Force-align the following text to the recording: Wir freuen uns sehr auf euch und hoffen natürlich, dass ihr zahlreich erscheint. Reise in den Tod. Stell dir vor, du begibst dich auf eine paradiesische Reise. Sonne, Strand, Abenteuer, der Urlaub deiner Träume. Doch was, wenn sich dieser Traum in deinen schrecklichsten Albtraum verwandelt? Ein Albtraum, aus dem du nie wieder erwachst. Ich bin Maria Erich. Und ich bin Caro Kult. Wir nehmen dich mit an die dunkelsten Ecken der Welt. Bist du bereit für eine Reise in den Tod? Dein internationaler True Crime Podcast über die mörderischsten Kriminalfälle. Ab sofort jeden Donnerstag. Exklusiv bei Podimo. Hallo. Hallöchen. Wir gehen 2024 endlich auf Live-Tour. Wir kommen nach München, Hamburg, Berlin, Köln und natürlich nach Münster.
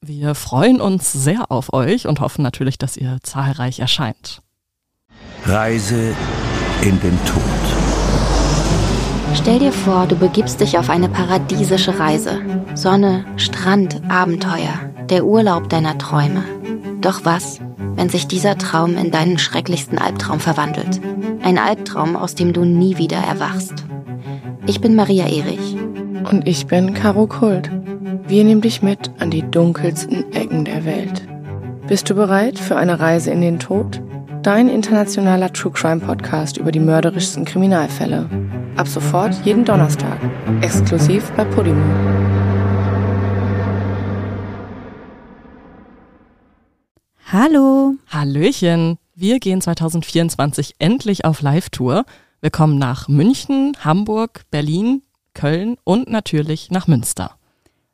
Wir 0.00 0.36
freuen 0.36 0.80
uns 0.80 1.12
sehr 1.12 1.50
auf 1.50 1.72
euch 1.72 2.06
und 2.06 2.20
hoffen 2.20 2.42
natürlich, 2.42 2.78
dass 2.78 2.96
ihr 2.96 3.18
zahlreich 3.22 3.80
erscheint. 3.80 4.42
Reise 5.44 6.14
in 6.82 7.00
den 7.00 7.18
Tod. 7.24 7.42
Stell 9.34 9.58
dir 9.58 9.72
vor, 9.72 10.06
du 10.06 10.14
begibst 10.14 10.60
dich 10.60 10.78
auf 10.78 10.88
eine 10.88 11.08
paradiesische 11.08 11.98
Reise. 11.98 12.40
Sonne, 12.74 13.24
Strand, 13.36 14.00
Abenteuer, 14.08 14.78
der 15.10 15.24
Urlaub 15.24 15.68
deiner 15.68 15.98
Träume. 15.98 16.44
Doch 17.00 17.24
was, 17.24 17.58
wenn 17.96 18.08
sich 18.08 18.28
dieser 18.28 18.56
Traum 18.56 18.96
in 18.96 19.10
deinen 19.10 19.38
schrecklichsten 19.38 19.98
Albtraum 19.98 20.38
verwandelt? 20.38 21.00
Ein 21.42 21.58
Albtraum, 21.58 22.14
aus 22.14 22.36
dem 22.36 22.52
du 22.52 22.64
nie 22.64 22.98
wieder 22.98 23.18
erwachst. 23.18 23.84
Ich 24.66 24.80
bin 24.80 24.94
Maria 24.94 25.26
Erich. 25.26 25.76
Und 26.30 26.46
ich 26.46 26.66
bin 26.66 26.94
Caro 26.94 27.26
Kult. 27.26 27.70
Wir 28.28 28.44
nehmen 28.44 28.60
dich 28.60 28.82
mit 28.82 29.10
an 29.20 29.30
die 29.30 29.40
dunkelsten 29.40 30.30
Ecken 30.34 30.66
der 30.66 30.84
Welt. 30.84 31.26
Bist 31.86 32.10
du 32.10 32.14
bereit 32.14 32.58
für 32.58 32.76
eine 32.76 33.00
Reise 33.00 33.30
in 33.30 33.40
den 33.40 33.58
Tod? 33.58 34.02
Dein 34.42 34.68
internationaler 34.68 35.50
True 35.50 35.72
Crime 35.72 36.00
Podcast 36.00 36.58
über 36.58 36.70
die 36.70 36.78
mörderischsten 36.78 37.46
Kriminalfälle. 37.46 38.28
Ab 38.76 38.86
sofort 38.86 39.34
jeden 39.46 39.64
Donnerstag. 39.64 40.18
Exklusiv 40.60 41.30
bei 41.38 41.44
Podimo. 41.46 41.80
Hallo. 47.32 47.94
Hallöchen. 48.08 48.98
Wir 49.14 49.38
gehen 49.40 49.62
2024 49.62 50.74
endlich 50.78 51.24
auf 51.24 51.40
Live-Tour. 51.40 52.04
Wir 52.42 52.50
kommen 52.50 52.76
nach 52.76 53.08
München, 53.08 53.74
Hamburg, 53.82 54.42
Berlin, 54.50 55.00
Köln 55.32 55.78
und 55.84 56.10
natürlich 56.10 56.70
nach 56.70 56.88
Münster. 56.88 57.37